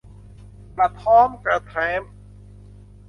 [0.75, 2.01] กระท้อมกระแท้ม